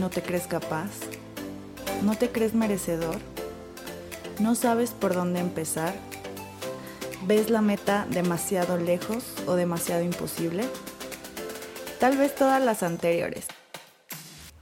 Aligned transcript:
¿No 0.00 0.08
te 0.08 0.22
crees 0.22 0.46
capaz? 0.46 0.88
¿No 2.02 2.16
te 2.16 2.30
crees 2.30 2.54
merecedor? 2.54 3.18
¿No 4.38 4.54
sabes 4.54 4.92
por 4.92 5.12
dónde 5.14 5.40
empezar? 5.40 5.92
¿Ves 7.26 7.50
la 7.50 7.60
meta 7.60 8.06
demasiado 8.08 8.78
lejos 8.78 9.22
o 9.46 9.56
demasiado 9.56 10.02
imposible? 10.02 10.64
Tal 11.98 12.16
vez 12.16 12.34
todas 12.34 12.62
las 12.62 12.82
anteriores. 12.82 13.46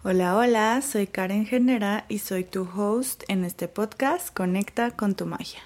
Hola, 0.02 0.36
hola, 0.36 0.82
soy 0.82 1.06
Karen 1.06 1.46
Genera 1.46 2.04
y 2.08 2.18
soy 2.18 2.42
tu 2.42 2.68
host 2.76 3.22
en 3.28 3.44
este 3.44 3.68
podcast 3.68 4.34
Conecta 4.34 4.90
con 4.90 5.14
tu 5.14 5.24
magia. 5.24 5.60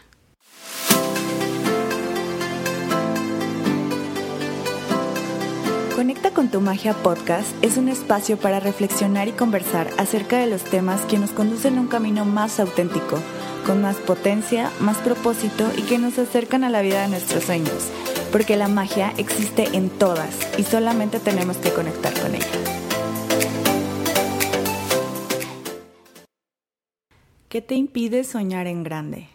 Conecta 6.02 6.32
con 6.32 6.50
tu 6.50 6.60
magia 6.60 6.94
podcast 6.94 7.48
es 7.62 7.76
un 7.76 7.88
espacio 7.88 8.36
para 8.36 8.58
reflexionar 8.58 9.28
y 9.28 9.30
conversar 9.30 9.88
acerca 9.98 10.36
de 10.38 10.48
los 10.48 10.64
temas 10.64 11.02
que 11.02 11.16
nos 11.16 11.30
conducen 11.30 11.78
a 11.78 11.80
un 11.80 11.86
camino 11.86 12.24
más 12.24 12.58
auténtico, 12.58 13.20
con 13.64 13.82
más 13.82 13.94
potencia, 13.98 14.72
más 14.80 14.96
propósito 14.96 15.70
y 15.78 15.82
que 15.82 15.98
nos 15.98 16.18
acercan 16.18 16.64
a 16.64 16.70
la 16.70 16.82
vida 16.82 17.02
de 17.02 17.08
nuestros 17.08 17.44
sueños, 17.44 17.88
porque 18.32 18.56
la 18.56 18.66
magia 18.66 19.12
existe 19.16 19.76
en 19.76 19.90
todas 19.90 20.36
y 20.58 20.64
solamente 20.64 21.20
tenemos 21.20 21.56
que 21.58 21.70
conectar 21.70 22.12
con 22.20 22.34
ella. 22.34 22.46
¿Qué 27.48 27.62
te 27.62 27.76
impide 27.76 28.24
soñar 28.24 28.66
en 28.66 28.82
grande? 28.82 29.28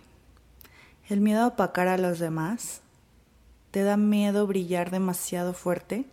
¿El 1.08 1.22
miedo 1.22 1.44
a 1.44 1.48
opacar 1.48 1.88
a 1.88 1.98
los 1.98 2.20
demás? 2.20 2.82
¿Te 3.72 3.84
da 3.84 3.96
miedo 3.96 4.46
brillar 4.48 4.92
demasiado 4.92 5.54
fuerte? 5.54 6.04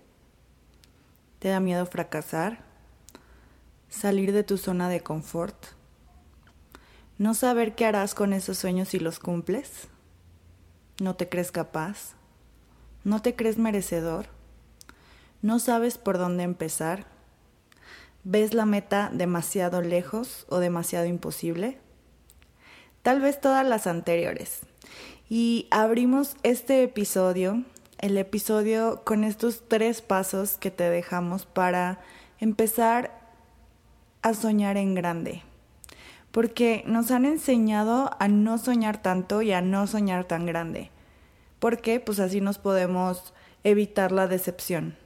¿Te 1.45 1.51
da 1.51 1.61
miedo 1.61 1.85
fracasar? 1.85 2.61
¿Salir 3.91 4.33
de 4.33 4.45
tu 4.45 4.57
zona 4.57 4.89
de 4.89 5.03
confort? 5.03 5.55
¿No 7.19 7.35
saber 7.35 7.75
qué 7.75 7.85
harás 7.85 8.15
con 8.15 8.33
esos 8.33 8.57
sueños 8.57 8.89
si 8.89 8.99
los 8.99 9.19
cumples? 9.19 9.89
¿No 11.03 11.17
te 11.17 11.29
crees 11.29 11.53
capaz? 11.53 12.15
¿No 13.05 13.21
te 13.21 13.37
crees 13.37 13.59
merecedor? 13.59 14.29
¿No 15.43 15.59
sabes 15.59 15.99
por 15.99 16.17
dónde 16.17 16.45
empezar? 16.45 17.05
¿Ves 18.23 18.55
la 18.55 18.65
meta 18.65 19.11
demasiado 19.13 19.83
lejos 19.83 20.47
o 20.49 20.61
demasiado 20.61 21.05
imposible? 21.05 21.79
Tal 23.03 23.21
vez 23.21 23.39
todas 23.39 23.67
las 23.67 23.87
anteriores. 23.87 24.61
Y 25.29 25.69
abrimos 25.71 26.37
este 26.43 26.83
episodio 26.85 27.65
el 28.05 28.19
episodio 28.19 29.01
con 29.03 29.25
estos 29.25 29.63
tres 29.67 30.03
pasos 30.03 30.59
que 30.59 30.71
te 30.71 30.91
dejamos 30.91 31.47
para 31.47 32.01
empezar 32.39 33.19
a 34.21 34.35
soñar 34.35 34.77
en 34.77 34.95
grande. 34.95 35.41
Porque 36.31 36.85
nos 36.87 37.11
han 37.11 37.25
enseñado 37.25 38.11
a 38.19 38.29
no 38.29 38.59
soñar 38.59 39.01
tanto 39.01 39.41
y 39.41 39.53
a 39.53 39.63
no 39.63 39.87
soñar 39.87 40.27
tan 40.27 40.45
grande. 40.45 40.91
Porque 41.61 41.99
pues 41.99 42.21
así 42.21 42.43
nos 42.43 42.59
podemos 42.59 43.33
evitar 43.63 44.13
la 44.13 44.27
decepción. 44.27 44.97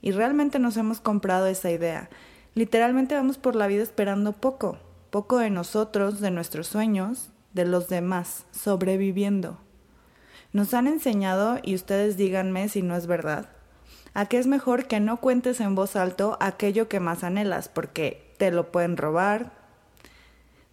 Y 0.00 0.12
realmente 0.12 0.60
nos 0.60 0.76
hemos 0.76 1.00
comprado 1.00 1.48
esa 1.48 1.72
idea. 1.72 2.08
Literalmente 2.54 3.16
vamos 3.16 3.36
por 3.36 3.56
la 3.56 3.66
vida 3.66 3.82
esperando 3.82 4.30
poco, 4.32 4.78
poco 5.10 5.38
de 5.38 5.50
nosotros, 5.50 6.20
de 6.20 6.30
nuestros 6.30 6.68
sueños, 6.68 7.30
de 7.52 7.64
los 7.64 7.88
demás, 7.88 8.46
sobreviviendo. 8.52 9.58
Nos 10.54 10.72
han 10.72 10.86
enseñado, 10.86 11.58
y 11.64 11.74
ustedes 11.74 12.16
díganme 12.16 12.68
si 12.68 12.80
no 12.80 12.94
es 12.94 13.08
verdad, 13.08 13.48
a 14.14 14.26
que 14.26 14.38
es 14.38 14.46
mejor 14.46 14.86
que 14.86 15.00
no 15.00 15.16
cuentes 15.16 15.58
en 15.58 15.74
voz 15.74 15.96
alto 15.96 16.38
aquello 16.38 16.88
que 16.88 17.00
más 17.00 17.24
anhelas, 17.24 17.68
porque 17.68 18.32
te 18.36 18.52
lo 18.52 18.70
pueden 18.70 18.96
robar, 18.96 19.50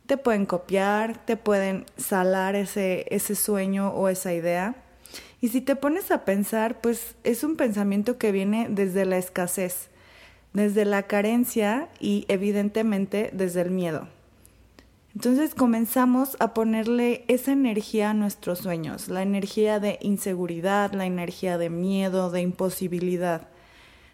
te 0.06 0.18
pueden 0.18 0.46
copiar, 0.46 1.26
te 1.26 1.36
pueden 1.36 1.88
salar 1.98 2.56
ese, 2.56 3.08
ese 3.10 3.34
sueño 3.34 3.90
o 3.90 4.08
esa 4.08 4.36
idea. 4.36 4.76
Y 5.42 5.48
si 5.48 5.62
te 5.62 5.76
pones 5.76 6.12
a 6.12 6.26
pensar, 6.26 6.80
pues 6.80 7.16
es 7.24 7.44
un 7.44 7.56
pensamiento 7.56 8.20
que 8.20 8.32
viene 8.32 8.68
desde 8.70 9.06
la 9.06 9.18
escasez, 9.18 9.90
desde 10.54 10.86
la 10.86 11.08
carencia 11.08 11.90
y 12.00 12.26
evidentemente 12.28 13.32
desde 13.34 13.62
el 13.62 13.72
miedo. 13.72 14.08
Entonces 15.14 15.56
comenzamos 15.56 16.38
a 16.40 16.54
ponerle 16.54 17.26
esa 17.28 17.52
energía 17.52 18.12
a 18.12 18.14
nuestros 18.14 18.60
sueños, 18.60 19.10
la 19.10 19.24
energía 19.24 19.80
de 19.80 20.00
inseguridad, 20.02 20.94
la 20.94 21.06
energía 21.06 21.58
de 21.58 21.70
miedo, 21.70 22.32
de 22.32 22.42
imposibilidad. 22.42 23.50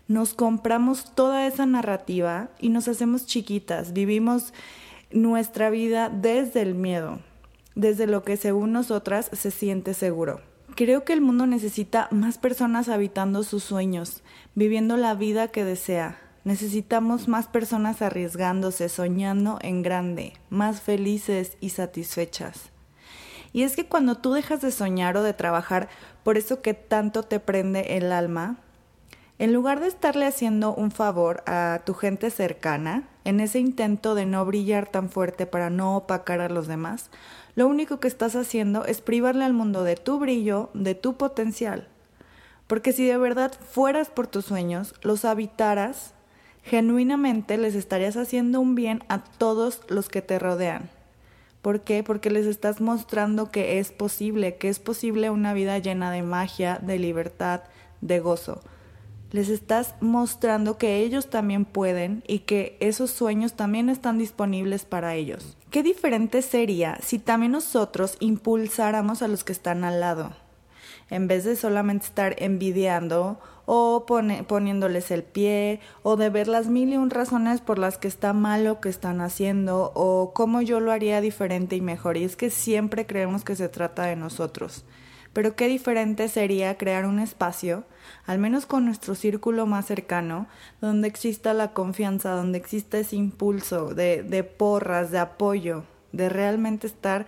Nos 0.08 0.34
compramos 0.34 1.14
toda 1.14 1.46
esa 1.46 1.66
narrativa 1.68 2.50
y 2.60 2.70
nos 2.70 2.88
hacemos 2.88 3.28
chiquitas, 3.28 3.94
vivimos 3.94 4.54
nuestra 5.12 5.70
vida 5.70 6.10
desde 6.10 6.62
el 6.62 6.74
miedo, 6.74 7.20
desde 7.76 8.08
lo 8.08 8.24
que 8.24 8.36
según 8.36 8.72
nosotras 8.72 9.30
se 9.34 9.52
siente 9.52 9.94
seguro. 9.94 10.42
Creo 10.76 11.06
que 11.06 11.14
el 11.14 11.22
mundo 11.22 11.46
necesita 11.46 12.08
más 12.12 12.38
personas 12.40 12.90
habitando 12.90 13.44
sus 13.44 13.64
sueños, 13.64 14.24
viviendo 14.56 14.98
la 14.98 15.14
vida 15.14 15.50
que 15.50 15.64
desea, 15.64 16.20
Necesitamos 16.48 17.28
más 17.28 17.50
personas 17.50 18.02
arriesgándose, 18.02 18.88
soñando 18.88 19.60
en 19.62 19.82
grande, 19.82 20.32
más 20.50 20.80
felices 20.80 21.58
y 21.60 21.72
satisfechas. 21.72 22.72
Y 23.52 23.64
es 23.64 23.76
que 23.76 23.86
cuando 23.86 24.16
tú 24.16 24.32
dejas 24.32 24.62
de 24.62 24.72
soñar 24.72 25.18
o 25.18 25.24
de 25.24 25.34
trabajar 25.34 25.90
por 26.24 26.38
eso 26.38 26.62
que 26.62 26.74
tanto 26.74 27.24
te 27.24 27.42
prende 27.42 27.98
el 27.98 28.14
alma, 28.14 28.60
en 29.40 29.52
lugar 29.52 29.82
de 29.82 29.88
estarle 29.88 30.26
haciendo 30.26 30.74
un 30.74 30.92
favor 30.92 31.44
a 31.48 31.82
tu 31.86 31.94
gente 31.94 32.30
cercana, 32.30 33.10
en 33.26 33.42
ese 33.42 33.60
intento 33.60 34.16
de 34.16 34.26
no 34.26 34.46
brillar 34.46 34.88
tan 34.88 35.10
fuerte 35.10 35.48
para 35.48 35.70
no 35.70 35.98
opacar 35.98 36.40
a 36.40 36.48
los 36.48 36.68
demás, 36.68 37.10
lo 37.56 37.68
único 37.68 38.00
que 38.00 38.08
estás 38.08 38.38
haciendo 38.38 38.86
es 38.86 39.02
privarle 39.02 39.44
al 39.44 39.52
mundo 39.52 39.84
de 39.84 39.98
tu 39.98 40.18
brillo, 40.18 40.70
de 40.74 40.96
tu 40.96 41.18
potencial. 41.18 41.90
Porque 42.68 42.94
si 42.94 43.06
de 43.06 43.18
verdad 43.18 43.52
fueras 43.70 44.10
por 44.10 44.28
tus 44.28 44.46
sueños, 44.46 44.96
los 45.02 45.26
habitaras, 45.26 46.14
genuinamente 46.68 47.58
les 47.58 47.76
estarías 47.76 48.18
haciendo 48.18 48.60
un 48.60 48.76
bien 48.76 49.04
a 49.08 49.24
todos 49.24 49.82
los 49.88 50.10
que 50.10 50.22
te 50.22 50.38
rodean. 50.38 50.90
¿Por 51.62 51.82
qué? 51.82 52.04
Porque 52.04 52.30
les 52.30 52.46
estás 52.46 52.82
mostrando 52.82 53.52
que 53.52 53.80
es 53.80 53.92
posible, 53.92 54.58
que 54.58 54.70
es 54.70 54.80
posible 54.80 55.30
una 55.30 55.54
vida 55.54 55.80
llena 55.80 56.12
de 56.12 56.22
magia, 56.22 56.80
de 56.82 57.00
libertad, 57.00 57.62
de 58.02 58.20
gozo. 58.20 58.62
Les 59.32 59.50
estás 59.50 59.96
mostrando 60.00 60.78
que 60.78 60.98
ellos 60.98 61.30
también 61.30 61.66
pueden 61.66 62.24
y 62.28 62.40
que 62.40 62.78
esos 62.80 63.12
sueños 63.12 63.54
también 63.54 63.90
están 63.90 64.18
disponibles 64.18 64.86
para 64.86 65.16
ellos. 65.16 65.58
Qué 65.72 65.84
diferente 65.84 66.42
sería 66.42 66.98
si 67.02 67.20
también 67.20 67.52
nosotros 67.52 68.16
impulsáramos 68.20 69.22
a 69.22 69.28
los 69.28 69.44
que 69.44 69.52
están 69.52 69.84
al 69.84 70.00
lado, 70.00 70.32
en 71.10 71.28
vez 71.28 71.44
de 71.44 71.56
solamente 71.56 72.06
estar 72.06 72.36
envidiando 72.40 73.40
o 73.70 74.06
poniéndoles 74.06 75.12
el 75.12 75.24
pie, 75.24 75.82
o 76.02 76.16
de 76.16 76.30
ver 76.30 76.48
las 76.48 76.68
mil 76.68 76.94
y 76.94 76.98
un 76.98 77.10
razones 77.10 77.60
por 77.60 77.80
las 77.80 77.98
que 77.98 78.08
está 78.08 78.32
mal 78.32 78.64
lo 78.64 78.80
que 78.80 78.88
están 78.88 79.20
haciendo, 79.20 79.92
o 79.94 80.32
cómo 80.34 80.62
yo 80.62 80.80
lo 80.80 80.94
haría 80.94 81.20
diferente 81.20 81.76
y 81.76 81.82
mejor. 81.82 82.16
Y 82.16 82.24
es 82.24 82.38
que 82.38 82.50
siempre 82.50 83.06
creemos 83.06 83.44
que 83.44 83.58
se 83.58 83.68
trata 83.68 84.04
de 84.04 84.16
nosotros. 84.16 84.86
Pero 85.34 85.58
qué 85.58 85.68
diferente 85.68 86.30
sería 86.30 86.78
crear 86.78 87.06
un 87.06 87.20
espacio, 87.20 87.84
al 88.26 88.40
menos 88.40 88.66
con 88.66 88.86
nuestro 88.86 89.16
círculo 89.16 89.66
más 89.66 89.86
cercano, 89.86 90.48
donde 90.80 91.10
exista 91.10 91.54
la 91.54 91.74
confianza, 91.74 92.32
donde 92.32 92.58
exista 92.58 92.98
ese 92.98 93.18
impulso 93.18 93.94
de, 93.94 94.24
de 94.24 94.46
porras, 94.46 95.12
de 95.12 95.20
apoyo, 95.20 95.84
de 96.14 96.30
realmente 96.30 96.88
estar 96.88 97.26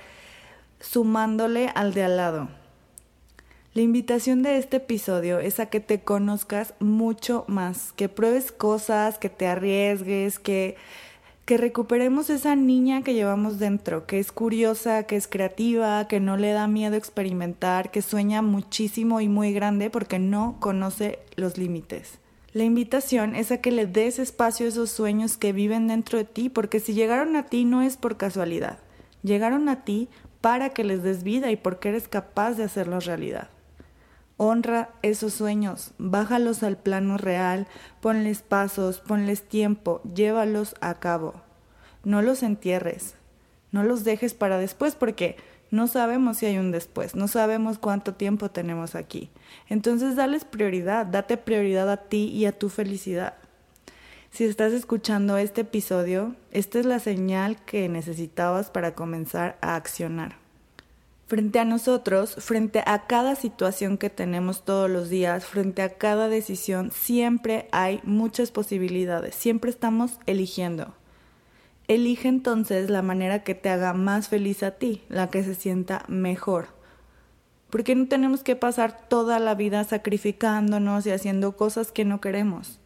sumándole 0.79 1.69
al 1.75 1.93
de 1.93 2.03
al 2.03 2.15
lado. 2.15 2.58
La 3.75 3.83
invitación 3.83 4.41
de 4.41 4.57
este 4.57 4.77
episodio 4.77 5.37
es 5.37 5.59
a 5.59 5.67
que 5.67 5.79
te 5.79 5.99
conozcas 5.99 6.73
mucho 6.79 7.45
más, 7.47 7.91
que 7.91 8.09
pruebes 8.09 8.51
cosas, 8.51 9.19
que 9.19 9.29
te 9.29 9.45
arriesgues, 9.45 10.39
que, 10.39 10.75
que 11.45 11.55
recuperemos 11.55 12.31
esa 12.31 12.55
niña 12.55 13.03
que 13.03 13.13
llevamos 13.13 13.59
dentro, 13.59 14.07
que 14.07 14.17
es 14.17 14.31
curiosa, 14.31 15.03
que 15.03 15.17
es 15.17 15.27
creativa, 15.27 16.07
que 16.07 16.19
no 16.19 16.35
le 16.35 16.51
da 16.51 16.67
miedo 16.67 16.95
experimentar, 16.95 17.91
que 17.91 18.01
sueña 18.01 18.41
muchísimo 18.41 19.21
y 19.21 19.29
muy 19.29 19.53
grande 19.53 19.91
porque 19.91 20.17
no 20.17 20.55
conoce 20.59 21.19
los 21.35 21.59
límites. 21.59 22.17
La 22.53 22.63
invitación 22.63 23.35
es 23.35 23.51
a 23.51 23.61
que 23.61 23.71
le 23.71 23.85
des 23.85 24.17
espacio 24.17 24.65
a 24.65 24.69
esos 24.69 24.89
sueños 24.89 25.37
que 25.37 25.53
viven 25.53 25.87
dentro 25.87 26.17
de 26.17 26.25
ti, 26.25 26.49
porque 26.49 26.79
si 26.79 26.95
llegaron 26.95 27.35
a 27.35 27.45
ti 27.45 27.65
no 27.65 27.83
es 27.83 27.97
por 27.97 28.17
casualidad, 28.17 28.79
llegaron 29.21 29.69
a 29.69 29.83
ti 29.83 30.09
para 30.41 30.71
que 30.71 30.83
les 30.83 31.03
des 31.03 31.23
vida 31.23 31.51
y 31.51 31.55
porque 31.55 31.89
eres 31.89 32.07
capaz 32.07 32.53
de 32.53 32.63
hacerlos 32.63 33.05
realidad. 33.05 33.49
Honra 34.41 34.91
esos 35.01 35.33
sueños, 35.33 35.91
bájalos 35.97 36.63
al 36.63 36.77
plano 36.77 37.17
real, 37.17 37.67
ponles 37.99 38.41
pasos, 38.41 39.01
ponles 39.01 39.43
tiempo, 39.43 39.99
llévalos 40.15 40.75
a 40.79 40.93
cabo. 40.93 41.41
No 42.05 42.21
los 42.21 42.41
entierres, 42.41 43.15
no 43.73 43.83
los 43.83 44.05
dejes 44.05 44.33
para 44.33 44.57
después 44.57 44.95
porque 44.95 45.35
no 45.71 45.87
sabemos 45.87 46.37
si 46.37 46.45
hay 46.45 46.57
un 46.57 46.71
después, 46.71 47.15
no 47.15 47.27
sabemos 47.27 47.79
cuánto 47.79 48.13
tiempo 48.13 48.49
tenemos 48.49 48.95
aquí. 48.95 49.29
Entonces 49.67 50.15
dales 50.15 50.45
prioridad, 50.45 51.05
date 51.05 51.35
prioridad 51.35 51.89
a 51.91 51.97
ti 51.97 52.29
y 52.29 52.45
a 52.45 52.57
tu 52.57 52.69
felicidad. 52.69 53.33
Si 54.31 54.45
estás 54.45 54.71
escuchando 54.71 55.35
este 55.37 55.61
episodio, 55.61 56.33
esta 56.51 56.79
es 56.79 56.85
la 56.85 56.99
señal 56.99 57.57
que 57.65 57.89
necesitabas 57.89 58.69
para 58.71 58.95
comenzar 58.95 59.57
a 59.59 59.75
accionar. 59.75 60.37
Frente 61.29 61.59
a 61.59 61.63
nosotros, 61.63 62.33
frente 62.39 62.81
a 62.87 63.05
cada 63.05 63.35
situación 63.35 63.99
que 63.99 64.09
tenemos 64.09 64.65
todos 64.65 64.89
los 64.89 65.09
días, 65.09 65.45
frente 65.45 65.83
a 65.83 65.89
cada 65.89 66.27
decisión, 66.27 66.89
siempre 66.89 67.69
hay 67.71 67.99
muchas 68.03 68.49
posibilidades, 68.49 69.35
siempre 69.35 69.69
estamos 69.69 70.13
eligiendo. 70.25 70.95
Elige 71.87 72.29
entonces 72.29 72.89
la 72.89 73.03
manera 73.03 73.43
que 73.43 73.53
te 73.53 73.69
haga 73.69 73.93
más 73.93 74.27
feliz 74.27 74.63
a 74.63 74.71
ti, 74.71 75.03
la 75.07 75.29
que 75.29 75.43
se 75.43 75.53
sienta 75.53 76.03
mejor. 76.07 76.69
Porque 77.69 77.93
no 77.93 78.07
tenemos 78.07 78.41
que 78.41 78.55
pasar 78.55 79.07
toda 79.07 79.37
la 79.37 79.53
vida 79.53 79.83
sacrificándonos 79.83 81.05
y 81.05 81.11
haciendo 81.11 81.55
cosas 81.55 81.91
que 81.91 82.05
no 82.05 82.21
queremos. 82.21 82.79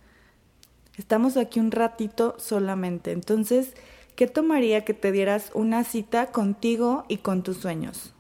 Estamos 0.98 1.38
aquí 1.38 1.62
un 1.62 1.72
ratito 1.72 2.36
solamente. 2.40 3.14
Entonces, 3.14 3.74
¿qué 4.18 4.28
tomaría 4.28 4.84
que 4.84 4.94
te 4.94 5.14
dieras 5.14 5.50
una 5.54 5.86
cita 5.86 6.34
contigo 6.34 7.06
y 7.08 7.20
con 7.20 7.42
tus 7.42 7.56
sueños? 7.56 8.14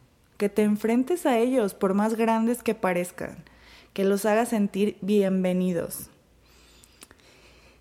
Que 0.44 0.50
te 0.50 0.64
enfrentes 0.64 1.26
a 1.26 1.38
ellos, 1.38 1.74
por 1.74 1.94
más 1.94 2.16
grandes 2.16 2.64
que 2.64 2.76
parezcan, 2.76 3.46
que 3.94 4.04
los 4.04 4.26
hagas 4.26 4.50
sentir 4.50 4.98
bienvenidos. 5.00 6.10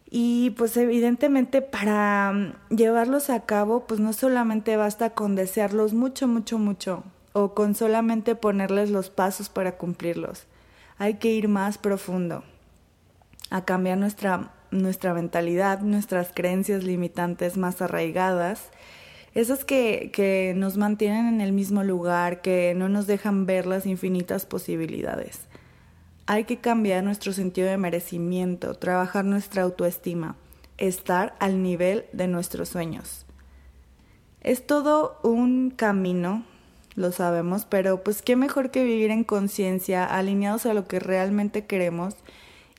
Y 0.08 0.50
pues 0.50 0.76
evidentemente 0.76 1.60
para 1.60 2.30
mm, 2.32 2.76
llevarlos 2.76 3.30
a 3.30 3.46
cabo, 3.46 3.88
pues 3.88 3.98
no 3.98 4.12
solamente 4.12 4.76
basta 4.76 5.10
con 5.10 5.34
desearlos 5.34 5.92
mucho, 5.92 6.28
mucho, 6.28 6.56
mucho, 6.56 7.02
o 7.32 7.52
con 7.52 7.74
solamente 7.74 8.36
ponerles 8.36 8.90
los 8.90 9.10
pasos 9.10 9.48
para 9.48 9.76
cumplirlos. 9.76 10.44
Hay 10.98 11.14
que 11.14 11.32
ir 11.32 11.48
más 11.48 11.78
profundo, 11.78 12.44
a 13.50 13.64
cambiar 13.64 13.98
nuestra 13.98 14.52
nuestra 14.70 15.14
mentalidad, 15.14 15.80
nuestras 15.80 16.30
creencias 16.32 16.84
limitantes 16.84 17.56
más 17.56 17.82
arraigadas, 17.82 18.70
esas 19.34 19.64
que, 19.64 20.10
que 20.12 20.54
nos 20.56 20.76
mantienen 20.76 21.26
en 21.26 21.40
el 21.40 21.52
mismo 21.52 21.82
lugar, 21.82 22.42
que 22.42 22.74
no 22.76 22.88
nos 22.88 23.06
dejan 23.06 23.46
ver 23.46 23.66
las 23.66 23.86
infinitas 23.86 24.46
posibilidades. 24.46 25.40
Hay 26.26 26.44
que 26.44 26.58
cambiar 26.58 27.02
nuestro 27.02 27.32
sentido 27.32 27.68
de 27.68 27.78
merecimiento, 27.78 28.74
trabajar 28.74 29.24
nuestra 29.24 29.62
autoestima, 29.62 30.36
estar 30.78 31.34
al 31.40 31.62
nivel 31.62 32.04
de 32.12 32.28
nuestros 32.28 32.68
sueños. 32.68 33.26
Es 34.40 34.66
todo 34.66 35.18
un 35.22 35.70
camino, 35.70 36.44
lo 36.94 37.12
sabemos, 37.12 37.64
pero 37.64 38.02
pues 38.02 38.22
qué 38.22 38.36
mejor 38.36 38.70
que 38.70 38.84
vivir 38.84 39.10
en 39.10 39.24
conciencia, 39.24 40.04
alineados 40.04 40.66
a 40.66 40.74
lo 40.74 40.86
que 40.86 40.98
realmente 40.98 41.64
queremos 41.66 42.16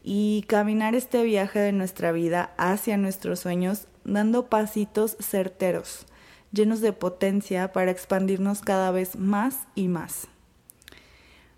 y 0.03 0.43
caminar 0.47 0.93
este 0.95 1.23
viaje 1.23 1.59
de 1.59 1.71
nuestra 1.71 2.11
vida 2.11 2.51
hacia 2.57 2.97
nuestros 2.97 3.39
sueños 3.39 3.87
dando 4.03 4.47
pasitos 4.47 5.15
certeros, 5.19 6.05
llenos 6.53 6.79
de 6.79 6.93
potencia 6.93 7.73
para 7.73 7.91
expandirnos 7.91 8.61
cada 8.61 8.91
vez 8.91 9.17
más 9.17 9.67
y 9.75 9.89
más. 9.89 10.27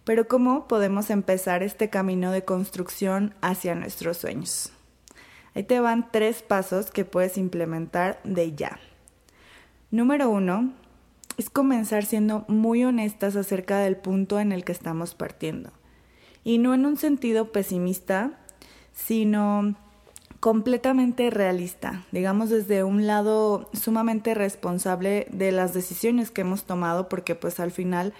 Pero 0.03 0.27
¿cómo 0.27 0.67
podemos 0.67 1.11
empezar 1.11 1.61
este 1.61 1.91
camino 1.91 2.31
de 2.31 2.43
construcción 2.43 3.35
hacia 3.41 3.75
nuestros 3.75 4.17
sueños? 4.17 4.71
Ahí 5.53 5.63
te 5.63 5.79
van 5.79 6.11
tres 6.11 6.41
pasos 6.41 6.89
que 6.89 7.05
puedes 7.05 7.37
implementar 7.37 8.19
de 8.23 8.55
ya. 8.55 8.79
Número 9.91 10.29
uno 10.29 10.73
es 11.37 11.49
comenzar 11.49 12.05
siendo 12.05 12.45
muy 12.47 12.83
honestas 12.83 13.35
acerca 13.35 13.79
del 13.79 13.97
punto 13.97 14.39
en 14.39 14.51
el 14.51 14.63
que 14.63 14.71
estamos 14.71 15.13
partiendo 15.15 15.71
y 16.43 16.59
no 16.59 16.73
en 16.73 16.85
un 16.85 16.95
sentido 16.95 17.51
pesimista, 17.51 18.39
sino 18.93 19.75
completamente 20.45 21.31
realista, 21.31 22.05
digamos 22.11 22.51
desde 22.51 22.83
un 22.83 23.07
lado 23.07 23.67
sumamente 23.73 24.35
responsable 24.35 25.25
de 25.31 25.51
las 25.51 25.73
decisiones 25.73 26.29
que 26.29 26.41
hemos 26.41 26.65
tomado, 26.65 27.09
porque 27.09 27.33
pues 27.33 27.59
al 27.59 27.71
final, 27.71 28.13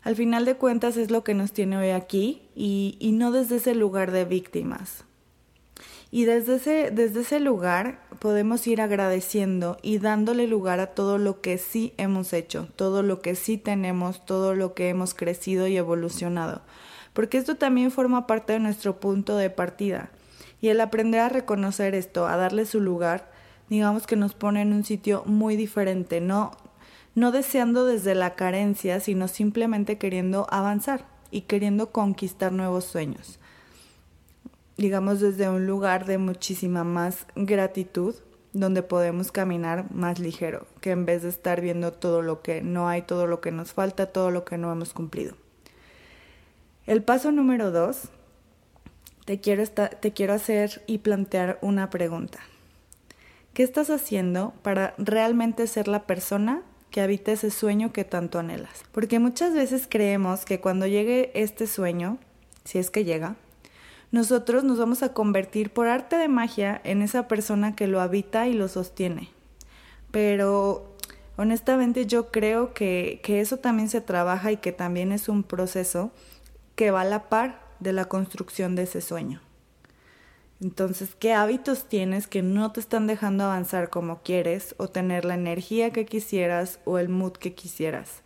al 0.00 0.16
final 0.16 0.46
de 0.46 0.54
cuentas 0.54 0.96
es 0.96 1.10
lo 1.10 1.22
que 1.22 1.34
nos 1.34 1.52
tiene 1.52 1.76
hoy 1.76 1.90
aquí 1.90 2.40
y, 2.56 2.96
y 2.98 3.12
no 3.12 3.30
desde 3.30 3.56
ese 3.56 3.74
lugar 3.74 4.10
de 4.10 4.24
víctimas. 4.24 5.04
Y 6.10 6.24
desde 6.24 6.54
ese, 6.54 6.90
desde 6.90 7.20
ese 7.20 7.40
lugar 7.40 8.00
podemos 8.20 8.66
ir 8.66 8.80
agradeciendo 8.80 9.76
y 9.82 9.98
dándole 9.98 10.46
lugar 10.46 10.80
a 10.80 10.94
todo 10.94 11.18
lo 11.18 11.42
que 11.42 11.58
sí 11.58 11.92
hemos 11.98 12.32
hecho, 12.32 12.68
todo 12.74 13.02
lo 13.02 13.20
que 13.20 13.34
sí 13.34 13.58
tenemos, 13.58 14.24
todo 14.24 14.54
lo 14.54 14.72
que 14.72 14.88
hemos 14.88 15.12
crecido 15.12 15.66
y 15.66 15.76
evolucionado 15.76 16.62
porque 17.12 17.38
esto 17.38 17.56
también 17.56 17.90
forma 17.90 18.26
parte 18.26 18.52
de 18.52 18.60
nuestro 18.60 19.00
punto 19.00 19.36
de 19.36 19.50
partida. 19.50 20.10
Y 20.60 20.68
el 20.68 20.80
aprender 20.80 21.20
a 21.20 21.28
reconocer 21.28 21.94
esto, 21.94 22.26
a 22.26 22.36
darle 22.36 22.66
su 22.66 22.80
lugar, 22.80 23.30
digamos 23.68 24.06
que 24.06 24.16
nos 24.16 24.34
pone 24.34 24.62
en 24.62 24.72
un 24.72 24.84
sitio 24.84 25.22
muy 25.26 25.56
diferente, 25.56 26.20
no, 26.20 26.52
no 27.14 27.32
deseando 27.32 27.86
desde 27.86 28.14
la 28.14 28.34
carencia, 28.34 29.00
sino 29.00 29.28
simplemente 29.28 29.98
queriendo 29.98 30.46
avanzar 30.50 31.06
y 31.30 31.42
queriendo 31.42 31.90
conquistar 31.90 32.52
nuevos 32.52 32.84
sueños. 32.84 33.38
Digamos 34.76 35.20
desde 35.20 35.48
un 35.48 35.66
lugar 35.66 36.06
de 36.06 36.18
muchísima 36.18 36.84
más 36.84 37.26
gratitud, 37.36 38.14
donde 38.52 38.82
podemos 38.82 39.30
caminar 39.30 39.92
más 39.92 40.18
ligero, 40.18 40.66
que 40.80 40.90
en 40.90 41.06
vez 41.06 41.22
de 41.22 41.28
estar 41.28 41.60
viendo 41.60 41.92
todo 41.92 42.22
lo 42.22 42.42
que 42.42 42.62
no 42.62 42.88
hay, 42.88 43.02
todo 43.02 43.26
lo 43.26 43.40
que 43.40 43.52
nos 43.52 43.72
falta, 43.72 44.06
todo 44.06 44.30
lo 44.30 44.44
que 44.44 44.58
no 44.58 44.72
hemos 44.72 44.92
cumplido. 44.92 45.34
El 46.86 47.02
paso 47.04 47.30
número 47.30 47.70
dos, 47.70 48.08
te 49.30 49.38
quiero, 49.38 49.62
te 49.64 50.12
quiero 50.12 50.34
hacer 50.34 50.82
y 50.88 50.98
plantear 50.98 51.60
una 51.62 51.88
pregunta. 51.88 52.40
¿Qué 53.54 53.62
estás 53.62 53.88
haciendo 53.88 54.52
para 54.62 54.92
realmente 54.98 55.68
ser 55.68 55.86
la 55.86 56.02
persona 56.02 56.62
que 56.90 57.00
habita 57.00 57.30
ese 57.30 57.52
sueño 57.52 57.92
que 57.92 58.02
tanto 58.02 58.40
anhelas? 58.40 58.82
Porque 58.90 59.20
muchas 59.20 59.54
veces 59.54 59.86
creemos 59.88 60.44
que 60.44 60.58
cuando 60.58 60.88
llegue 60.88 61.30
este 61.34 61.68
sueño, 61.68 62.18
si 62.64 62.78
es 62.78 62.90
que 62.90 63.04
llega, 63.04 63.36
nosotros 64.10 64.64
nos 64.64 64.80
vamos 64.80 65.04
a 65.04 65.12
convertir 65.12 65.70
por 65.70 65.86
arte 65.86 66.16
de 66.16 66.26
magia 66.26 66.80
en 66.82 67.00
esa 67.00 67.28
persona 67.28 67.76
que 67.76 67.86
lo 67.86 68.00
habita 68.00 68.48
y 68.48 68.54
lo 68.54 68.66
sostiene. 68.66 69.28
Pero 70.10 70.96
honestamente 71.36 72.04
yo 72.04 72.32
creo 72.32 72.74
que, 72.74 73.20
que 73.22 73.40
eso 73.40 73.58
también 73.58 73.90
se 73.90 74.00
trabaja 74.00 74.50
y 74.50 74.56
que 74.56 74.72
también 74.72 75.12
es 75.12 75.28
un 75.28 75.44
proceso 75.44 76.10
que 76.74 76.90
va 76.90 77.02
a 77.02 77.04
la 77.04 77.28
par 77.28 77.69
de 77.80 77.92
la 77.92 78.04
construcción 78.04 78.76
de 78.76 78.84
ese 78.84 79.00
sueño. 79.00 79.40
Entonces, 80.60 81.14
¿qué 81.18 81.32
hábitos 81.32 81.88
tienes 81.88 82.26
que 82.26 82.42
no 82.42 82.70
te 82.70 82.80
están 82.80 83.06
dejando 83.06 83.44
avanzar 83.44 83.88
como 83.88 84.22
quieres 84.22 84.74
o 84.76 84.88
tener 84.88 85.24
la 85.24 85.34
energía 85.34 85.90
que 85.90 86.04
quisieras 86.04 86.80
o 86.84 86.98
el 86.98 87.08
mood 87.08 87.32
que 87.32 87.54
quisieras? 87.54 88.22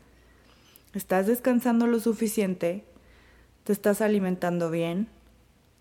¿Estás 0.94 1.28
descansando 1.28 1.86
lo 1.86 2.00
suficiente? 2.00 2.84
¿Te 3.62 3.72
estás 3.72 4.00
alimentando 4.00 4.70
bien? 4.70 5.08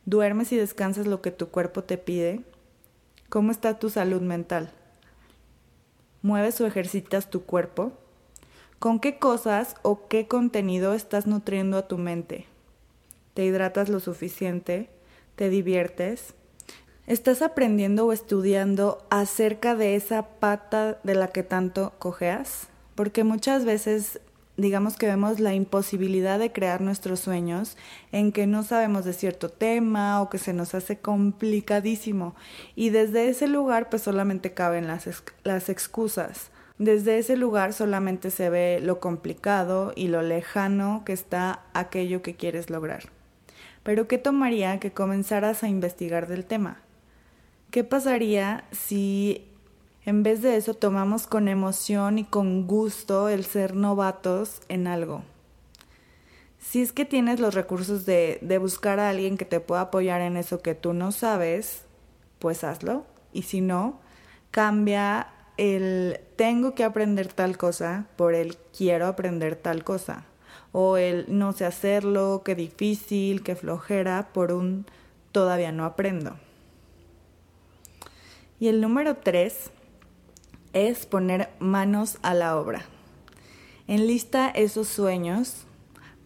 ¿Duermes 0.05 0.51
y 0.51 0.57
descansas 0.57 1.07
lo 1.07 1.21
que 1.21 1.31
tu 1.31 1.49
cuerpo 1.49 1.83
te 1.83 1.97
pide? 1.97 2.41
¿Cómo 3.29 3.51
está 3.51 3.79
tu 3.79 3.89
salud 3.89 4.21
mental? 4.21 4.71
¿Mueves 6.21 6.61
o 6.61 6.67
ejercitas 6.67 7.31
tu 7.31 7.43
cuerpo? 7.45 7.93
¿Con 8.77 8.99
qué 8.99 9.17
cosas 9.17 9.75
o 9.81 10.07
qué 10.07 10.27
contenido 10.27 10.93
estás 10.93 11.25
nutriendo 11.25 11.77
a 11.77 11.87
tu 11.87 11.97
mente? 11.97 12.45
Te 13.33 13.45
hidratas 13.45 13.89
lo 13.89 13.99
suficiente, 13.99 14.89
te 15.35 15.49
diviertes, 15.49 16.33
estás 17.07 17.41
aprendiendo 17.41 18.05
o 18.05 18.13
estudiando 18.13 19.05
acerca 19.09 19.75
de 19.75 19.95
esa 19.95 20.23
pata 20.39 20.99
de 21.03 21.15
la 21.15 21.27
que 21.29 21.43
tanto 21.43 21.93
cojeas, 21.99 22.67
porque 22.95 23.23
muchas 23.23 23.65
veces 23.65 24.19
digamos 24.55 24.97
que 24.97 25.07
vemos 25.07 25.39
la 25.39 25.53
imposibilidad 25.53 26.37
de 26.37 26.51
crear 26.51 26.81
nuestros 26.81 27.19
sueños 27.19 27.75
en 28.11 28.31
que 28.31 28.45
no 28.45 28.63
sabemos 28.63 29.03
de 29.05 29.13
cierto 29.13 29.49
tema 29.49 30.21
o 30.21 30.29
que 30.29 30.37
se 30.37 30.53
nos 30.53 30.75
hace 30.75 30.99
complicadísimo 30.99 32.35
y 32.75 32.89
desde 32.89 33.29
ese 33.29 33.47
lugar 33.47 33.89
pues 33.89 34.03
solamente 34.03 34.53
caben 34.53 34.87
las, 34.87 35.07
las 35.43 35.69
excusas. 35.69 36.51
Desde 36.77 37.17
ese 37.19 37.37
lugar 37.37 37.73
solamente 37.73 38.29
se 38.31 38.49
ve 38.49 38.79
lo 38.81 38.99
complicado 38.99 39.93
y 39.95 40.07
lo 40.07 40.21
lejano 40.21 41.03
que 41.05 41.13
está 41.13 41.61
aquello 41.73 42.21
que 42.21 42.35
quieres 42.35 42.69
lograr. 42.69 43.03
Pero 43.83 44.07
¿qué 44.07 44.17
tomaría 44.17 44.79
que 44.79 44.91
comenzaras 44.91 45.63
a 45.63 45.67
investigar 45.67 46.27
del 46.27 46.45
tema? 46.45 46.81
¿Qué 47.69 47.83
pasaría 47.83 48.63
si 48.71 49.45
en 50.05 50.23
vez 50.23 50.41
de 50.41 50.55
eso 50.55 50.73
tomamos 50.73 51.27
con 51.27 51.47
emoción 51.47 52.17
y 52.17 52.23
con 52.23 52.65
gusto 52.65 53.27
el 53.29 53.43
ser 53.43 53.75
novatos 53.75 54.61
en 54.69 54.87
algo? 54.87 55.23
Si 56.59 56.81
es 56.81 56.93
que 56.93 57.03
tienes 57.03 57.41
los 57.41 57.53
recursos 57.53 58.05
de, 58.05 58.39
de 58.41 58.57
buscar 58.57 58.99
a 58.99 59.09
alguien 59.09 59.37
que 59.37 59.45
te 59.45 59.59
pueda 59.59 59.81
apoyar 59.81 60.21
en 60.21 60.37
eso 60.37 60.61
que 60.61 60.75
tú 60.75 60.93
no 60.93 61.11
sabes, 61.11 61.83
pues 62.39 62.63
hazlo. 62.63 63.05
Y 63.33 63.43
si 63.43 63.59
no, 63.59 63.99
cambia 64.51 65.27
el 65.57 66.21
tengo 66.37 66.73
que 66.73 66.85
aprender 66.85 67.31
tal 67.33 67.57
cosa 67.57 68.07
por 68.15 68.33
el 68.33 68.55
quiero 68.75 69.07
aprender 69.07 69.55
tal 69.55 69.83
cosa 69.83 70.25
o 70.73 70.97
el 70.97 71.25
no 71.29 71.53
sé 71.53 71.65
hacerlo, 71.65 72.41
qué 72.43 72.55
difícil, 72.55 73.43
qué 73.43 73.55
flojera, 73.55 74.29
por 74.33 74.51
un 74.51 74.85
todavía 75.31 75.71
no 75.71 75.85
aprendo. 75.85 76.35
Y 78.59 78.67
el 78.67 78.81
número 78.81 79.15
tres 79.17 79.71
es 80.73 81.05
poner 81.05 81.49
manos 81.59 82.17
a 82.23 82.33
la 82.33 82.57
obra. 82.57 82.85
Enlista 83.87 84.49
esos 84.49 84.87
sueños, 84.87 85.65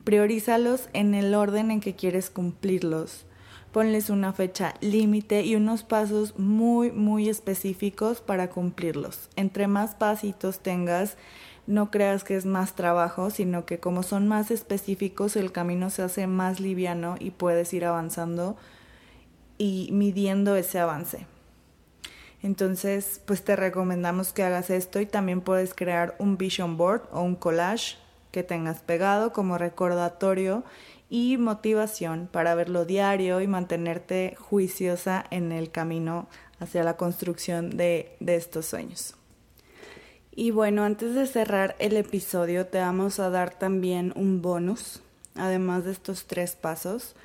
priorízalos 0.04 0.88
en 0.94 1.13
el 1.13 1.36
orden 1.36 1.70
en 1.70 1.82
que 1.82 1.96
quieres 1.96 2.30
cumplirlos. 2.30 3.25
Ponles 3.74 4.10
una 4.10 4.32
fecha 4.32 4.75
límite 4.80 5.44
y 5.44 5.56
unos 5.56 5.84
pasos 5.84 6.39
muy, 6.39 6.92
muy 6.92 7.27
específicos 7.27 8.22
para 8.22 8.50
cumplirlos. 8.50 9.30
Entre 9.36 9.68
más 9.68 9.96
pasitos 9.96 10.60
tengas, 10.60 11.18
no 11.67 11.91
creas 11.91 12.24
que 12.24 12.36
es 12.36 12.45
más 12.45 12.74
trabajo, 12.74 13.29
sino 13.29 13.65
que 13.65 13.79
como 13.79 14.01
son 14.01 14.27
más 14.27 14.51
específicos, 14.51 15.36
el 15.36 15.51
camino 15.51 15.89
se 15.89 16.01
hace 16.01 16.25
más 16.25 16.59
liviano 16.59 17.15
y 17.19 17.31
puedes 17.31 17.74
ir 17.74 17.86
avanzando 17.86 18.57
y 19.57 19.89
midiendo 19.91 20.55
ese 20.55 20.79
avance. 20.79 21.27
Entonces, 22.41 23.21
pues 23.25 23.43
te 23.43 23.55
recomendamos 23.55 24.31
que 24.31 24.43
hagas 24.43 24.69
esto 24.69 25.01
y 25.01 25.05
también 25.05 25.41
puedes 25.41 25.74
crear 25.74 26.15
un 26.19 26.38
vision 26.38 26.77
board 26.77 27.01
o 27.12 27.21
un 27.21 27.36
collage 27.36 27.97
que 28.31 28.43
tengas 28.43 28.79
pegado 28.81 29.33
como 29.33 29.57
recordatorio 29.57 30.63
y 31.09 31.38
motivación 31.38 32.29
para 32.31 32.55
verlo 32.55 32.86
diario 32.86 33.41
y 33.41 33.47
mantenerte 33.47 34.36
juiciosa 34.39 35.25
en 35.31 35.51
el 35.51 35.71
camino 35.71 36.27
hacia 36.59 36.83
la 36.83 36.95
construcción 36.97 37.75
de, 37.75 38.15
de 38.19 38.36
estos 38.36 38.67
sueños. 38.67 39.15
Y 40.39 40.51
bueno, 40.51 40.84
antes 40.84 41.15
de 41.15 41.25
cerrar 41.25 41.75
el 41.79 41.98
episodio 41.98 42.67
te 42.67 42.77
vamos 42.77 43.20
a 43.20 43.32
dar 43.32 43.58
también 43.58 44.13
un 44.15 44.44
bonus, 44.44 45.01
además 45.34 45.84
de 45.84 45.91
estos 45.91 46.27
tres 46.27 46.56
pasos. 46.56 47.15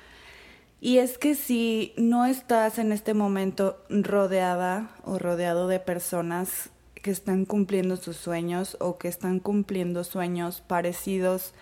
Y 0.81 0.97
es 0.97 1.19
que 1.19 1.35
si 1.35 1.93
no 1.95 2.25
estás 2.25 2.79
en 2.79 2.91
este 2.91 3.13
momento 3.13 3.77
rodeada 3.87 4.89
o 5.05 5.19
rodeado 5.19 5.67
de 5.67 5.79
personas 5.79 6.71
que 6.95 7.11
están 7.11 7.45
cumpliendo 7.45 7.97
sus 7.97 8.17
sueños 8.17 8.77
o 8.79 8.97
que 8.97 9.09
están 9.09 9.39
cumpliendo 9.39 10.03
sueños 10.03 10.61
parecidos 10.65 11.53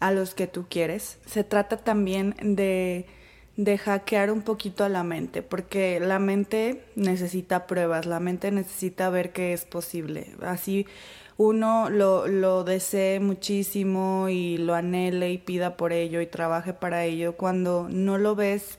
a 0.00 0.10
los 0.10 0.32
que 0.32 0.46
tú 0.46 0.68
quieres, 0.70 1.18
se 1.26 1.44
trata 1.44 1.76
también 1.76 2.34
de, 2.40 3.04
de 3.58 3.76
hackear 3.76 4.30
un 4.30 4.42
poquito 4.42 4.84
a 4.84 4.88
la 4.88 5.02
mente, 5.02 5.42
porque 5.42 5.98
la 5.98 6.20
mente 6.20 6.84
necesita 6.94 7.66
pruebas, 7.66 8.06
la 8.06 8.20
mente 8.20 8.52
necesita 8.52 9.10
ver 9.10 9.32
que 9.32 9.52
es 9.52 9.64
posible. 9.64 10.28
Así 10.40 10.86
uno 11.36 11.90
lo, 11.90 12.28
lo 12.28 12.62
desee 12.62 13.18
muchísimo 13.18 14.28
y 14.28 14.58
lo 14.58 14.76
anhele 14.76 15.32
y 15.32 15.38
pida 15.38 15.76
por 15.76 15.92
ello 15.92 16.20
y 16.20 16.26
trabaje 16.26 16.72
para 16.72 17.04
ello, 17.04 17.36
cuando 17.36 17.88
no 17.90 18.16
lo 18.16 18.36
ves 18.36 18.78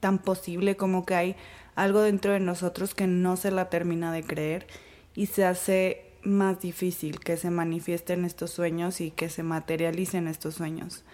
tan 0.00 0.18
posible 0.18 0.76
como 0.76 1.06
que 1.06 1.14
hay 1.14 1.36
algo 1.76 2.00
dentro 2.00 2.32
de 2.32 2.40
nosotros 2.40 2.94
que 2.96 3.06
no 3.06 3.36
se 3.36 3.52
la 3.52 3.70
termina 3.70 4.12
de 4.12 4.24
creer 4.24 4.66
y 5.14 5.26
se 5.26 5.44
hace 5.44 6.10
más 6.24 6.60
difícil 6.60 7.20
que 7.20 7.36
se 7.36 7.50
manifiesten 7.50 8.24
estos 8.24 8.50
sueños 8.50 9.00
y 9.00 9.12
que 9.12 9.28
se 9.28 9.44
materialicen 9.44 10.26
estos 10.26 10.56
sueños. 10.56 11.04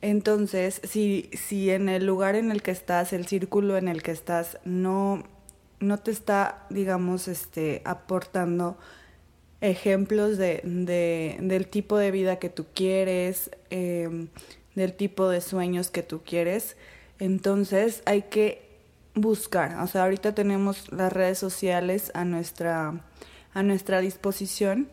Entonces, 0.00 0.80
si, 0.84 1.28
si 1.32 1.70
en 1.70 1.88
el 1.88 2.06
lugar 2.06 2.36
en 2.36 2.52
el 2.52 2.62
que 2.62 2.70
estás, 2.70 3.12
el 3.12 3.26
círculo 3.26 3.76
en 3.76 3.88
el 3.88 4.02
que 4.02 4.12
estás, 4.12 4.58
no, 4.64 5.24
no 5.80 5.98
te 5.98 6.10
está, 6.10 6.66
digamos, 6.70 7.26
este, 7.26 7.82
aportando 7.84 8.78
ejemplos 9.60 10.38
de, 10.38 10.60
de, 10.64 11.36
del 11.40 11.66
tipo 11.68 11.96
de 11.96 12.10
vida 12.12 12.38
que 12.38 12.48
tú 12.48 12.66
quieres, 12.74 13.50
em, 13.70 14.28
del 14.74 14.94
tipo 14.94 15.28
de 15.28 15.40
sueños 15.40 15.90
que 15.90 16.02
tú 16.02 16.22
quieres. 16.24 16.76
Entonces 17.18 18.02
hay 18.06 18.22
que 18.22 18.68
buscar, 19.14 19.80
o 19.80 19.86
sea, 19.88 20.04
ahorita 20.04 20.34
tenemos 20.34 20.92
las 20.92 21.12
redes 21.12 21.38
sociales 21.38 22.12
a 22.14 22.24
nuestra, 22.24 23.00
a 23.52 23.62
nuestra 23.64 24.00
disposición 24.00 24.88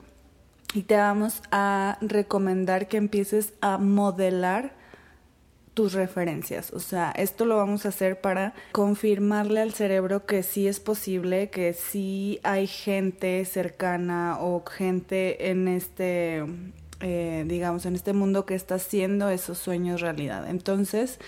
y 0.74 0.82
te 0.84 0.96
vamos 0.96 1.44
a 1.52 2.00
recomendar 2.02 2.88
que 2.88 2.98
empieces 2.98 3.54
a 3.62 3.78
modelar 3.78 4.74
tus 5.76 5.94
referencias. 5.94 6.72
O 6.74 6.80
sea, 6.80 7.12
esto 7.12 7.46
lo 7.46 7.58
vamos 7.58 7.86
a 7.86 7.90
hacer 7.90 8.20
para 8.22 8.54
confirmarle 8.72 9.62
al 9.62 9.74
cerebro 9.74 10.26
que 10.26 10.42
sí 10.42 10.68
es 10.68 10.80
posible, 10.80 11.50
que 11.52 11.74
sí 11.74 12.40
hay 12.44 12.66
gente 12.66 13.44
cercana 13.46 14.38
o 14.40 14.64
gente 14.66 15.52
en 15.52 15.68
este, 15.68 16.46
eh, 17.02 17.44
digamos, 17.48 17.86
en 17.86 17.94
este 17.94 18.14
mundo 18.14 18.46
que 18.46 18.56
está 18.56 18.76
haciendo 18.76 19.30
esos 19.30 19.58
sueños 19.58 20.00
realidad. 20.00 20.50
Entonces, 20.50 21.20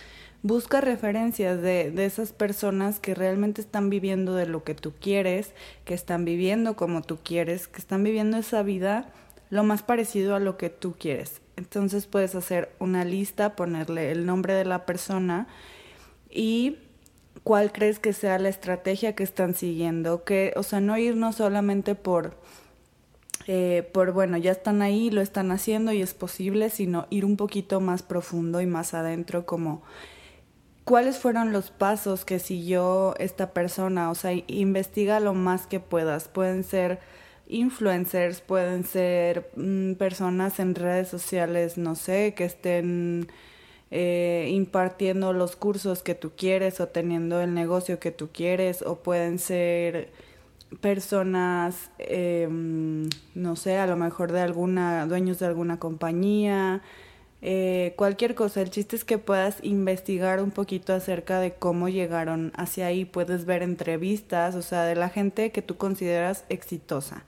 busca 0.43 0.79
referencias 0.79 1.61
de, 1.61 1.91
de 1.91 2.05
esas 2.05 2.31
personas 2.31 3.01
que 3.01 3.13
realmente 3.13 3.59
están 3.59 3.89
viviendo 3.89 4.33
de 4.33 4.47
lo 4.47 4.63
que 4.63 4.75
tú 4.75 4.93
quieres, 4.99 5.51
que 5.83 5.93
están 5.93 6.23
viviendo 6.23 6.77
como 6.77 7.01
tú 7.01 7.19
quieres, 7.21 7.67
que 7.67 7.79
están 7.79 8.01
viviendo 8.01 8.37
esa 8.37 8.63
vida 8.63 9.09
lo 9.49 9.65
más 9.65 9.83
parecido 9.83 10.35
a 10.35 10.39
lo 10.39 10.57
que 10.57 10.69
tú 10.69 10.95
quieres. 10.97 11.41
Entonces 11.57 12.05
puedes 12.05 12.35
hacer 12.35 12.71
una 12.79 13.03
lista, 13.03 13.55
ponerle 13.55 14.11
el 14.11 14.25
nombre 14.25 14.53
de 14.53 14.63
la 14.63 14.85
persona 14.85 15.47
y 16.29 16.77
cuál 17.43 17.71
crees 17.71 17.99
que 17.99 18.13
sea 18.13 18.39
la 18.39 18.49
estrategia 18.49 19.15
que 19.15 19.23
están 19.23 19.55
siguiendo. 19.55 20.23
Que, 20.23 20.53
o 20.55 20.63
sea, 20.63 20.79
no 20.79 20.97
irnos 20.97 21.37
solamente 21.37 21.95
por, 21.95 22.37
eh, 23.47 23.89
por, 23.91 24.11
bueno, 24.11 24.37
ya 24.37 24.51
están 24.51 24.81
ahí, 24.81 25.09
lo 25.09 25.21
están 25.21 25.51
haciendo 25.51 25.91
y 25.91 26.01
es 26.01 26.13
posible, 26.13 26.69
sino 26.69 27.07
ir 27.09 27.25
un 27.25 27.37
poquito 27.37 27.79
más 27.79 28.03
profundo 28.03 28.61
y 28.61 28.67
más 28.67 28.93
adentro 28.93 29.45
como 29.45 29.81
cuáles 30.83 31.17
fueron 31.17 31.51
los 31.51 31.71
pasos 31.71 32.23
que 32.23 32.37
siguió 32.37 33.15
esta 33.17 33.51
persona. 33.51 34.11
O 34.11 34.15
sea, 34.15 34.31
investiga 34.45 35.19
lo 35.19 35.33
más 35.33 35.65
que 35.65 35.79
puedas. 35.79 36.27
Pueden 36.27 36.63
ser 36.63 36.99
influencers, 37.49 38.41
pueden 38.41 38.83
ser 38.83 39.49
mm, 39.55 39.93
personas 39.93 40.59
en 40.59 40.75
redes 40.75 41.07
sociales, 41.09 41.77
no 41.77 41.95
sé, 41.95 42.33
que 42.35 42.45
estén 42.45 43.27
eh, 43.91 44.49
impartiendo 44.51 45.33
los 45.33 45.55
cursos 45.55 46.03
que 46.03 46.15
tú 46.15 46.31
quieres 46.35 46.79
o 46.81 46.87
teniendo 46.87 47.41
el 47.41 47.53
negocio 47.53 47.99
que 47.99 48.11
tú 48.11 48.29
quieres, 48.33 48.81
o 48.81 48.97
pueden 48.97 49.39
ser 49.39 50.11
personas, 50.81 51.91
em, 51.99 53.09
no 53.35 53.55
sé, 53.55 53.77
a 53.77 53.87
lo 53.87 53.95
mejor 53.95 54.31
de 54.31 54.41
alguna, 54.41 55.05
dueños 55.05 55.39
de 55.39 55.45
alguna 55.45 55.79
compañía, 55.79 56.81
eh, 57.41 57.93
cualquier 57.95 58.35
cosa. 58.35 58.61
El 58.61 58.71
chiste 58.71 58.95
es 58.95 59.05
que 59.05 59.17
puedas 59.17 59.57
investigar 59.63 60.41
un 60.41 60.51
poquito 60.51 60.93
acerca 60.93 61.39
de 61.39 61.53
cómo 61.53 61.89
llegaron 61.89 62.51
hacia 62.55 62.87
ahí. 62.87 63.05
Puedes 63.05 63.45
ver 63.45 63.63
entrevistas, 63.63 64.55
o 64.55 64.61
sea, 64.61 64.83
de 64.83 64.95
la 64.95 65.09
gente 65.09 65.51
que 65.51 65.61
tú 65.61 65.77
consideras 65.77 66.45
exitosa. 66.49 67.23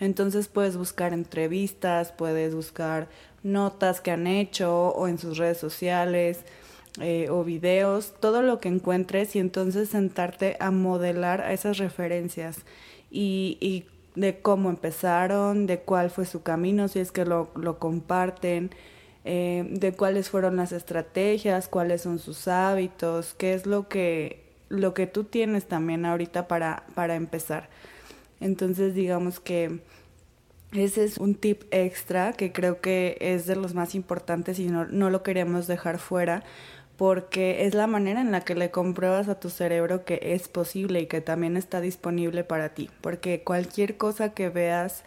Entonces 0.00 0.48
puedes 0.48 0.76
buscar 0.76 1.12
entrevistas, 1.12 2.12
puedes 2.12 2.54
buscar 2.54 3.08
notas 3.42 4.00
que 4.00 4.10
han 4.10 4.26
hecho 4.26 4.88
o 4.88 5.08
en 5.08 5.18
sus 5.18 5.38
redes 5.38 5.58
sociales 5.58 6.44
eh, 7.00 7.28
o 7.30 7.44
videos, 7.44 8.14
todo 8.20 8.42
lo 8.42 8.60
que 8.60 8.68
encuentres 8.68 9.34
y 9.36 9.38
entonces 9.38 9.88
sentarte 9.88 10.56
a 10.60 10.70
modelar 10.70 11.40
a 11.40 11.52
esas 11.52 11.78
referencias 11.78 12.58
y, 13.10 13.58
y 13.60 13.86
de 14.14 14.40
cómo 14.40 14.70
empezaron, 14.70 15.66
de 15.66 15.80
cuál 15.80 16.10
fue 16.10 16.24
su 16.24 16.42
camino, 16.42 16.88
si 16.88 17.00
es 17.00 17.12
que 17.12 17.24
lo, 17.24 17.50
lo 17.54 17.78
comparten 17.78 18.70
eh, 19.24 19.66
de 19.70 19.92
cuáles 19.92 20.28
fueron 20.28 20.56
las 20.56 20.72
estrategias, 20.72 21.68
cuáles 21.68 22.02
son 22.02 22.18
sus 22.18 22.46
hábitos, 22.46 23.34
qué 23.34 23.54
es 23.54 23.66
lo 23.66 23.88
que, 23.88 24.44
lo 24.68 24.92
que 24.92 25.06
tú 25.06 25.24
tienes 25.24 25.66
también 25.66 26.04
ahorita 26.04 26.46
para, 26.46 26.84
para 26.94 27.14
empezar. 27.14 27.68
Entonces 28.40 28.94
digamos 28.94 29.40
que 29.40 29.80
ese 30.72 31.04
es 31.04 31.18
un 31.18 31.34
tip 31.34 31.62
extra 31.70 32.32
que 32.32 32.52
creo 32.52 32.80
que 32.80 33.16
es 33.20 33.46
de 33.46 33.56
los 33.56 33.74
más 33.74 33.94
importantes 33.94 34.58
y 34.58 34.66
no, 34.66 34.86
no 34.86 35.08
lo 35.08 35.22
queremos 35.22 35.66
dejar 35.66 35.98
fuera 35.98 36.42
porque 36.96 37.66
es 37.66 37.74
la 37.74 37.86
manera 37.86 38.20
en 38.20 38.30
la 38.30 38.42
que 38.42 38.54
le 38.54 38.70
compruebas 38.70 39.28
a 39.28 39.40
tu 39.40 39.50
cerebro 39.50 40.04
que 40.04 40.20
es 40.22 40.48
posible 40.48 41.00
y 41.00 41.06
que 41.06 41.20
también 41.20 41.56
está 41.56 41.80
disponible 41.80 42.44
para 42.44 42.70
ti. 42.70 42.90
Porque 43.00 43.42
cualquier 43.42 43.96
cosa 43.96 44.32
que 44.32 44.48
veas 44.48 45.02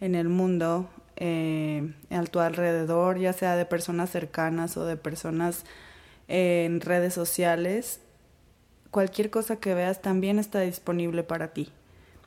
en 0.00 0.14
el 0.14 0.28
mundo 0.28 0.88
eh, 1.20 1.92
a 2.10 2.22
tu 2.24 2.38
alrededor, 2.38 3.18
ya 3.18 3.32
sea 3.32 3.56
de 3.56 3.66
personas 3.66 4.10
cercanas 4.10 4.76
o 4.76 4.84
de 4.84 4.96
personas 4.96 5.64
en 6.28 6.80
redes 6.80 7.12
sociales, 7.12 8.00
cualquier 8.92 9.28
cosa 9.28 9.56
que 9.56 9.74
veas 9.74 10.00
también 10.00 10.38
está 10.38 10.60
disponible 10.60 11.24
para 11.24 11.48
ti. 11.48 11.70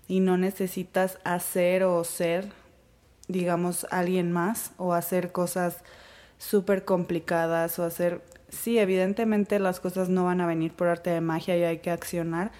Y 0.09 0.19
no 0.19 0.37
necesitas 0.37 1.19
hacer 1.23 1.85
o 1.85 2.03
ser, 2.03 2.49
digamos, 3.29 3.87
alguien 3.91 4.31
más 4.33 4.71
o 4.77 4.93
hacer 4.93 5.31
cosas 5.31 5.77
súper 6.37 6.83
complicadas 6.83 7.79
o 7.79 7.85
hacer... 7.85 8.21
Sí, 8.49 8.77
evidentemente 8.77 9.59
las 9.59 9.79
cosas 9.79 10.09
no 10.09 10.25
van 10.25 10.41
a 10.41 10.47
venir 10.47 10.73
por 10.73 10.89
arte 10.89 11.11
de 11.11 11.21
magia 11.21 11.55
y 11.55 11.63
hay 11.63 11.77
que 11.77 11.91
accionar, 11.91 12.51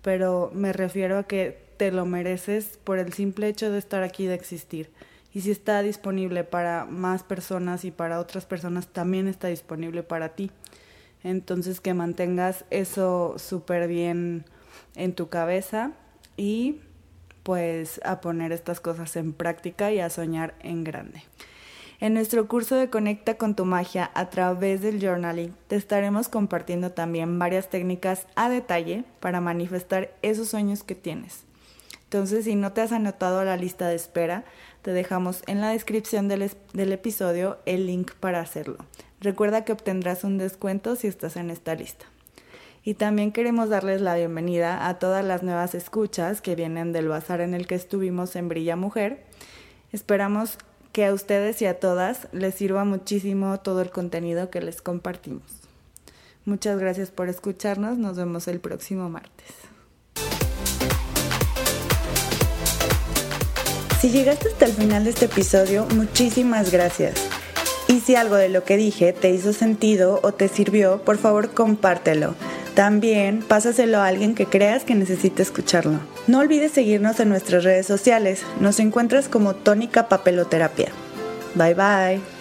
pero 0.00 0.50
me 0.54 0.72
refiero 0.72 1.18
a 1.18 1.24
que 1.24 1.62
te 1.76 1.92
lo 1.92 2.06
mereces 2.06 2.78
por 2.82 2.98
el 2.98 3.12
simple 3.12 3.48
hecho 3.48 3.70
de 3.70 3.78
estar 3.78 4.02
aquí, 4.02 4.24
de 4.24 4.34
existir 4.34 4.90
y 5.34 5.40
si 5.40 5.50
está 5.50 5.82
disponible 5.82 6.44
para 6.44 6.84
más 6.84 7.24
personas 7.24 7.84
y 7.84 7.90
para 7.90 8.20
otras 8.20 8.46
personas, 8.46 8.86
también 8.86 9.26
está 9.26 9.48
disponible 9.48 10.04
para 10.04 10.30
ti. 10.30 10.52
Entonces 11.24 11.80
que 11.80 11.92
mantengas 11.92 12.64
eso 12.70 13.34
súper 13.36 13.88
bien 13.88 14.44
en 14.94 15.12
tu 15.14 15.28
cabeza 15.28 15.90
y 16.36 16.80
pues 17.42 18.00
a 18.04 18.20
poner 18.20 18.52
estas 18.52 18.80
cosas 18.80 19.16
en 19.16 19.32
práctica 19.32 19.90
y 19.92 19.98
a 19.98 20.08
soñar 20.08 20.54
en 20.60 20.84
grande. 20.84 21.24
En 22.00 22.14
nuestro 22.14 22.46
curso 22.46 22.76
de 22.76 22.90
Conecta 22.90 23.36
con 23.36 23.56
tu 23.56 23.64
magia 23.64 24.10
a 24.14 24.30
través 24.30 24.82
del 24.82 25.00
journaling 25.00 25.54
te 25.66 25.76
estaremos 25.76 26.28
compartiendo 26.28 26.92
también 26.92 27.38
varias 27.38 27.70
técnicas 27.70 28.26
a 28.36 28.48
detalle 28.48 29.04
para 29.20 29.40
manifestar 29.40 30.14
esos 30.22 30.48
sueños 30.48 30.84
que 30.84 30.94
tienes. 30.94 31.44
Entonces, 32.04 32.44
si 32.44 32.54
no 32.54 32.72
te 32.72 32.80
has 32.80 32.92
anotado 32.92 33.40
a 33.40 33.44
la 33.44 33.56
lista 33.56 33.88
de 33.88 33.96
espera, 33.96 34.44
te 34.84 34.92
dejamos 34.92 35.42
en 35.46 35.62
la 35.62 35.70
descripción 35.70 36.28
del, 36.28 36.50
del, 36.74 36.92
episodio 36.92 37.56
el 37.64 37.86
link 37.86 38.12
para 38.20 38.40
hacerlo. 38.40 38.76
Recuerda 39.18 39.64
que 39.64 39.72
obtendrás 39.72 40.24
un 40.24 40.36
descuento 40.36 40.94
si 40.94 41.06
estás 41.06 41.36
en 41.36 41.48
esta 41.48 41.74
lista. 41.74 42.04
Y 42.84 42.92
también 42.92 43.32
queremos 43.32 43.70
darles 43.70 44.02
la 44.02 44.14
bienvenida 44.14 44.86
a 44.86 44.98
todas 44.98 45.24
las 45.24 45.42
nuevas 45.42 45.74
escuchas 45.74 46.42
que 46.42 46.54
vienen 46.54 46.92
del 46.92 47.08
bazar 47.08 47.40
en 47.40 47.54
el 47.54 47.66
que 47.66 47.76
estuvimos 47.76 48.36
en 48.36 48.50
Brilla 48.50 48.76
Mujer. 48.76 49.24
Esperamos 49.90 50.58
que 50.92 51.06
a 51.06 51.14
ustedes 51.14 51.62
y 51.62 51.66
a 51.66 51.80
todas 51.80 52.28
les 52.32 52.54
sirva 52.54 52.84
muchísimo 52.84 53.58
todo 53.60 53.80
el 53.80 53.88
contenido 53.88 54.50
que 54.50 54.60
les 54.60 54.82
compartimos. 54.82 55.50
Muchas 56.44 56.78
gracias 56.78 57.10
por 57.10 57.30
escucharnos, 57.30 57.96
nos 57.96 58.18
vemos 58.18 58.48
el 58.48 58.60
próximo 58.60 59.08
martes. 59.08 59.73
Si 64.04 64.10
llegaste 64.10 64.48
hasta 64.48 64.66
el 64.66 64.72
final 64.72 65.04
de 65.04 65.08
este 65.08 65.24
episodio, 65.24 65.86
muchísimas 65.94 66.70
gracias. 66.70 67.14
Y 67.88 68.00
si 68.00 68.16
algo 68.16 68.34
de 68.34 68.50
lo 68.50 68.62
que 68.62 68.76
dije 68.76 69.14
te 69.14 69.30
hizo 69.30 69.54
sentido 69.54 70.20
o 70.22 70.32
te 70.32 70.48
sirvió, 70.48 70.98
por 70.98 71.16
favor 71.16 71.54
compártelo. 71.54 72.34
También 72.74 73.40
pásaselo 73.40 74.00
a 74.00 74.06
alguien 74.06 74.34
que 74.34 74.44
creas 74.44 74.84
que 74.84 74.94
necesite 74.94 75.40
escucharlo. 75.40 76.00
No 76.26 76.40
olvides 76.40 76.72
seguirnos 76.72 77.18
en 77.18 77.30
nuestras 77.30 77.64
redes 77.64 77.86
sociales. 77.86 78.42
Nos 78.60 78.78
encuentras 78.78 79.26
como 79.28 79.54
Tónica 79.54 80.06
Papeloterapia. 80.06 80.88
Bye 81.54 81.72
bye. 81.72 82.33